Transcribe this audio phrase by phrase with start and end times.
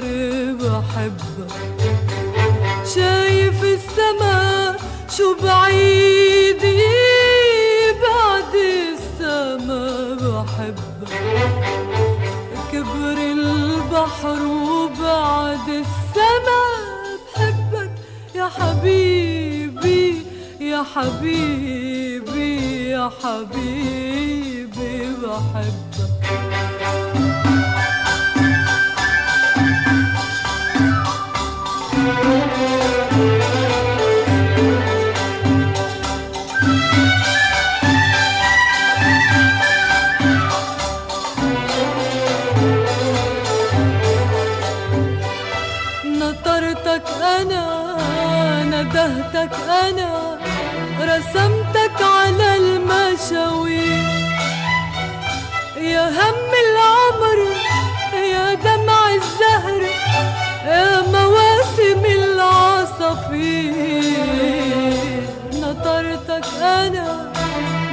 [0.00, 1.52] بحبك
[2.94, 4.76] شايف السما
[5.16, 6.62] شو بعيد
[8.02, 9.84] بعد السما
[10.14, 11.12] بحبك
[12.72, 16.62] كبر البحر وبعد السما
[17.34, 17.90] بحبك.
[18.34, 20.22] يا حبيبي
[20.60, 26.14] يا حبيبي يا حبيبي بحبك.
[47.40, 47.64] أنا
[48.64, 49.54] ندهتك
[49.86, 50.38] أنا
[51.00, 54.04] رسمتك على المشاوير.
[55.76, 57.38] يا هم العمر
[58.32, 59.82] يا دمع الزهر
[60.66, 63.74] يا مواسم العصافير.
[65.52, 67.32] نطرتك أنا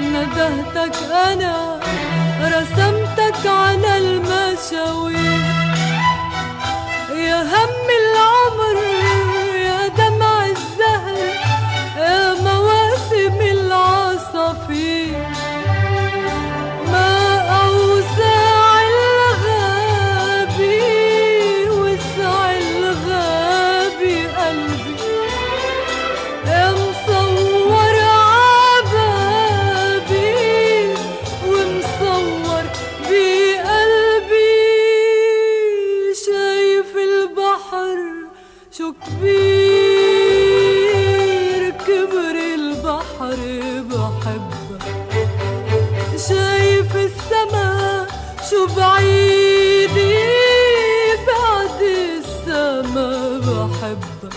[0.00, 1.79] ندهتك أنا
[48.50, 48.66] شو
[51.26, 54.34] بعد السما بحبك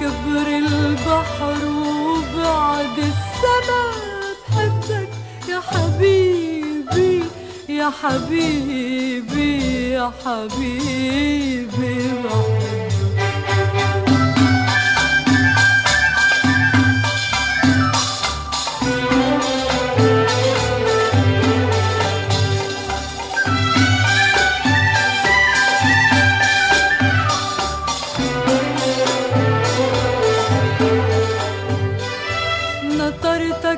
[0.00, 3.84] كبر البحر وبعد السما
[4.48, 5.12] بحبك.
[5.48, 7.22] يا حبيبي
[7.68, 9.52] يا حبيبي
[9.90, 12.59] يا حبيبي بحبك.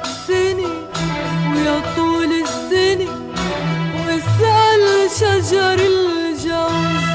[0.00, 0.68] سنة
[1.52, 3.10] ويا طول السنة
[3.94, 4.82] واسأل
[5.20, 7.06] شجر الجوز.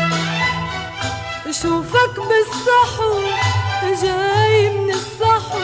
[1.61, 3.13] شوفك بالصحو
[4.01, 5.59] جاي من الصحو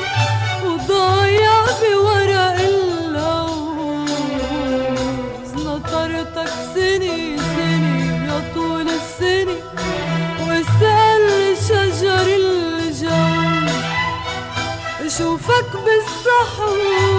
[0.66, 3.82] وضايع بورق اللوز.
[5.56, 7.16] نطرتك سنة
[7.56, 7.94] سنة
[8.28, 9.58] يا طول السنة
[10.48, 11.26] واسأل
[11.68, 13.74] شجر الجوز.
[15.18, 17.13] شوفك بالصحو جاي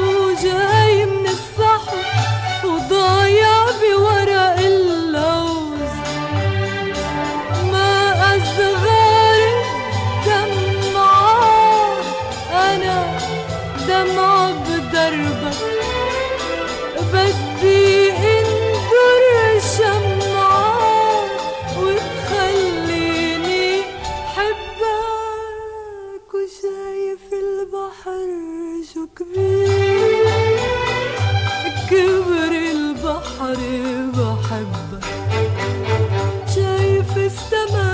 [28.93, 30.27] شو كبير
[31.91, 33.60] كبر البحر
[34.16, 35.04] بحبك
[36.54, 37.91] شايف السما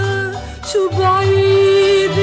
[0.72, 2.16] شو بعيد.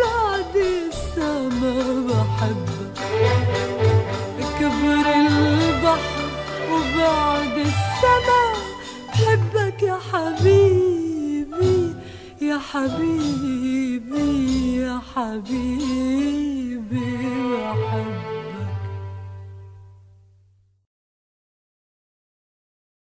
[0.00, 1.76] بعد السما
[2.08, 2.96] بحبك
[4.58, 6.24] كبر البحر
[6.70, 8.42] وبعد السما
[9.08, 11.78] بحبك يا حبيبي.
[12.42, 14.30] يا حبيبي
[14.76, 15.93] يا حبيبي.